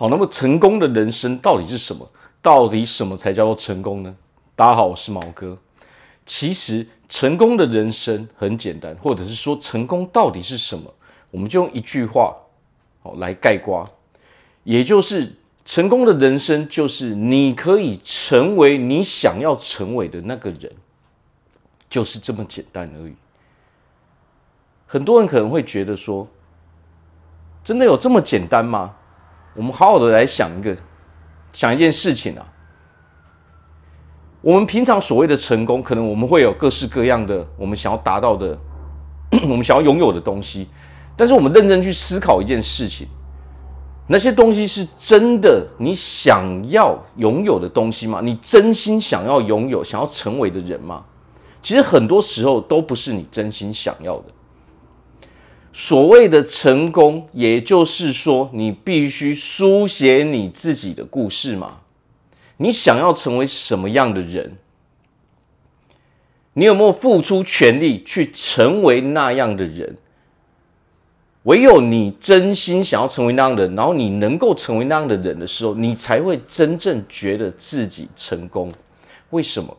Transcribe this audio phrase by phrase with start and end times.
[0.00, 2.10] 好，那么成功的人生到底是什么？
[2.40, 4.16] 到底什么才叫做成功呢？
[4.56, 5.58] 大家好，我是毛哥。
[6.24, 10.90] 其实成功的人生很简单，或者是说成功到底是什么？
[11.30, 12.34] 我们就用一句话
[13.02, 13.86] 好来概括，
[14.64, 15.34] 也就是
[15.66, 20.72] 成功的人生就是你可以成为你想要成为的那个人，
[21.90, 23.12] 就是这么简单而已。
[24.86, 26.26] 很多人可能会觉得说，
[27.62, 28.94] 真的有这么简单吗？
[29.54, 30.76] 我们好好的来想一个，
[31.52, 32.46] 想一件事情啊。
[34.40, 38.58] 我们平常所谓的成功，可能我们会有各式各样的我们想要达到的，
[39.42, 40.68] 我们想要拥有的东西。
[41.16, 43.06] 但是我们认真去思考一件事情，
[44.06, 48.20] 那些东西是真的你想要拥有的东西吗？
[48.22, 51.04] 你真心想要拥有、想要成为的人吗？
[51.62, 54.24] 其实很多时候都不是你真心想要的。
[55.72, 61.78] 所谓的成功，也就是说，你必须书写你自己的故事嘛。
[62.56, 64.56] 你想要成为什么样的人？
[66.54, 69.96] 你有没有付出全力去成为那样的人？
[71.44, 78.72] 唯有你真心想要成为那样的人，然后你能够成为那样的人的时候，你才会真正觉得自己成功。
[79.30, 79.74] 为什么？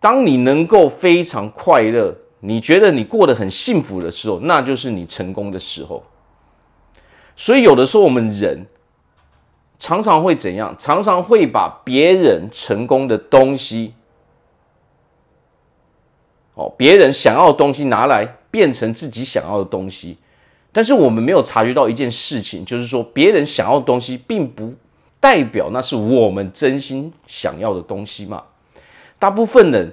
[0.00, 2.16] 当你能够非常快乐。
[2.44, 6.02] 你觉得你过得很幸福的时候，那就是你成功的时候。
[7.36, 8.66] 所以有的时候我们人
[9.78, 10.74] 常常会怎样？
[10.76, 13.94] 常常会把别人成功的东西，
[16.54, 20.18] 哦，别人想要的东西拿来变成自己想要的东西。
[20.72, 24.74] 但是我们没有察觉到一件事情，就是说别人想要的东西，并不
[25.20, 28.42] 代表那是我们真心想要的东西嘛。
[29.20, 29.92] 大部分人。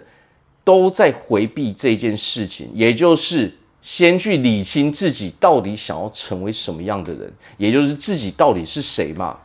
[0.70, 9.36] 都在回避这件事情，也就是先去理清自己到底想要成为什么样的人，也就是自己到底是谁嘛。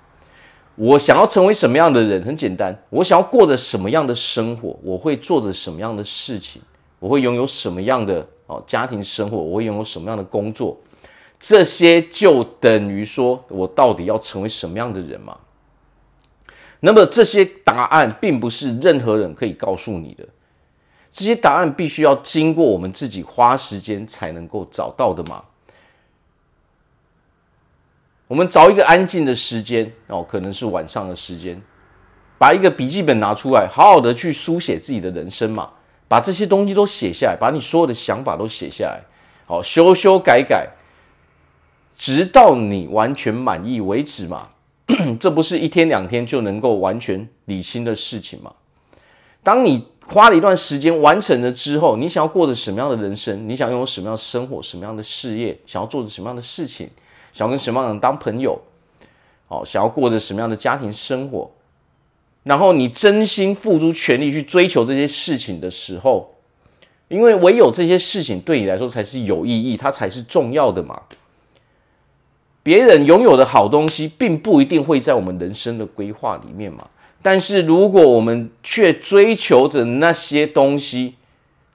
[0.74, 2.22] 我想要成为什么样的人？
[2.22, 4.78] 很简单，我想要过着什么样的生活？
[4.82, 6.60] 我会做着什么样的事情？
[6.98, 9.38] 我会拥有什么样的哦家庭生活？
[9.38, 10.78] 我会拥有什么样的工作？
[11.40, 15.34] 这些就等于说我到底要成为什么样的人嘛？
[16.80, 20.28] 那么这些答案并不是任何人可以告诉你的。
[21.14, 25.44] 这些答案必须要经过我们自己花时间才能够找到的嘛？
[28.26, 31.62] 我们找一个安静的时间哦，可能是晚上的时间，
[32.36, 35.70] 把一个笔记本拿出来，好好的去书写自己的人生嘛，
[36.08, 39.00] 把这些东西都写下来，把你所有的想法都写下来，
[39.46, 40.68] 好，修修改改，
[41.96, 44.48] 直到你完全满意为止嘛。
[45.20, 48.52] 这不是一天两天就能够完全理清的事情嘛？
[49.42, 53.48] 当你花了一段时间完成了之后，你想要过着什么样的人生？
[53.48, 54.62] 你想拥有什么样的生活？
[54.62, 55.58] 什么样的事业？
[55.66, 56.88] 想要做着什么样的事情？
[57.32, 58.60] 想要跟什么样的人当朋友？
[59.48, 61.50] 哦，想要过着什么样的家庭生活？
[62.42, 66.34] 然后你真心付出全力去追求这些事情的时候，
[67.08, 71.00] 因为唯有这些事情对你来说才是有意义，它才是重要的嘛。
[72.64, 76.88] 别人拥有的好东西，并不一定会在我们人生的规划里面嘛。
[77.22, 81.14] 但是，如果我们却追求着那些东西，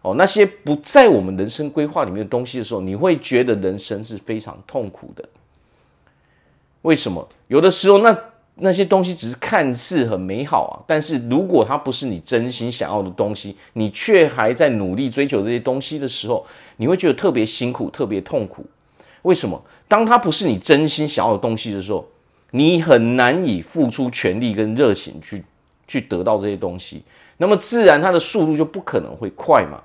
[0.02, 5.24] 哦，那些不在我们人生规划里面的东西的时候，你会觉得人生是非常痛苦的。
[6.82, 7.28] 为什么？
[7.48, 8.18] 有的时候，那
[8.56, 16.46] 那些东西只是看似很美好啊，但是如果它不是你真心想要的东西，你却还在努力追求这些东西的时候，
[16.78, 18.66] 你会觉得特别辛苦、特别痛苦。
[19.24, 19.62] 为什么？
[19.88, 22.08] 当它不是你真心想要的东西的时候，
[22.52, 25.44] 你很难以付出全力跟热情去
[25.88, 27.04] 去得到这些东西，
[27.38, 29.82] 那么自然它的速度就不可能会快嘛。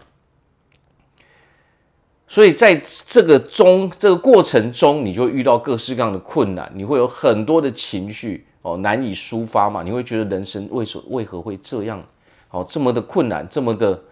[2.26, 2.74] 所以在
[3.06, 9.82] 这个中这个过程中，你就遇到各式各样的困难，你会有很多的情绪哦，难以抒发嘛。
[9.82, 12.02] 你会觉得人生为什为何会这样？
[12.50, 14.02] 哦，这么的困难，这么的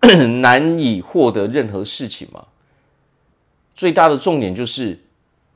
[0.40, 2.44] 难以获得任何事情嘛。
[3.76, 4.98] 最大的重点就是。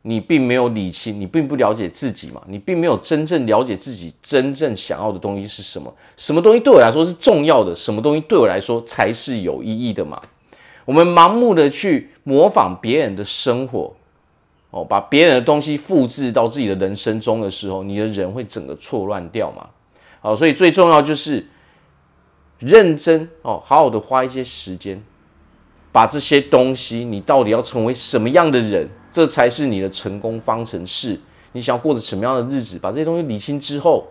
[0.03, 10.19] 你并没有理清，你并不了解自己嘛，你并没有真正了解自己真正想要的东西是什么，什么东西对我来说是重要的，什么东西对我来说才是有意义的嘛。
[10.87, 13.95] 我们盲目的去模仿别人的生活，
[14.71, 19.69] 哦，把别人的东西复制到自己的人生中的时候，你的人会整个错乱掉嘛。
[20.23, 21.47] 好，所以最重要就是
[22.59, 25.05] 认真哦，好好的花一些时间，
[25.93, 28.89] 把这些东西，你到底要成为什么样的人？
[29.13, 31.19] 这才是你的成功方程式。
[31.53, 32.79] 你想要过着什么样的日子？
[32.79, 34.07] 把这些东西理清之后，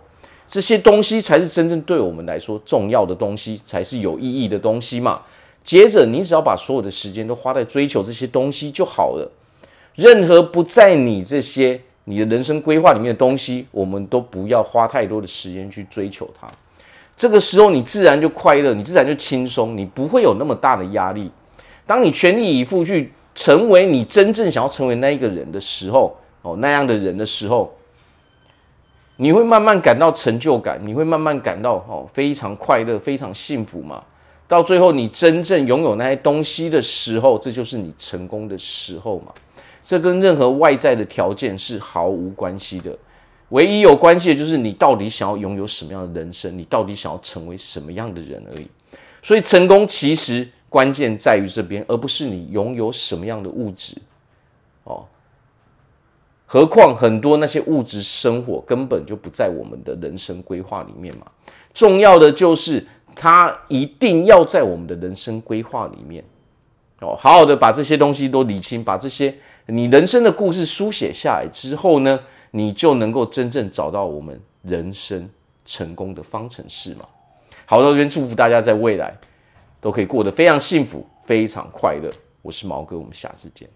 [0.45, 5.21] 这些东西才是真正对我们来说重要的东西，才是有意义的东西嘛。
[5.63, 9.31] 接着，你只要把所有的时间都花在追求这些东西就好了。
[9.95, 16.51] 任何不在你这些你的人生规划里面的东西，我们都不要花太多的时间去追求它。
[17.15, 21.31] 这个时候，你自然就快乐，你自然就轻松，你不会有那么大的压力。
[21.89, 27.73] 当你全力以赴去成为你真正想要成为那一个人的时候，哦，那样的人的时候，
[29.15, 34.03] 你会慢慢感到成就感，你会慢慢感到哦非常快乐、非常幸福嘛。
[34.47, 39.33] 到最后，你真正拥有那些东西的时候，这就是你成功的时候嘛。
[39.81, 42.95] 这跟任何外在的条件是毫无关系的，
[43.49, 48.67] 唯一有关系的就是你到底想要拥有什么样的人生，你到底想要成为什么样的人而已。
[49.23, 53.97] 所以，成功其实关键在于这边，而不是你拥有什么样的物质
[54.83, 55.05] 哦。
[56.45, 61.25] 何况很多那些物质生活根本就不在我们的人生规划里面嘛。
[61.73, 62.85] 重要的就是
[63.15, 66.23] 它一定要在我们的人生规划里面
[67.01, 69.33] 哦，好好的把这些东西都理清，把这些
[69.67, 72.19] 你人生的故事书写下来之后呢，
[72.51, 75.29] 你就能够真正找到我们人生
[75.65, 77.05] 成功的方程式嘛。
[77.67, 79.15] 好的，这边祝福大家在未来
[79.81, 82.11] 都可以过得非常幸福、非常快乐。
[82.41, 83.69] 我是毛哥，我们下次见。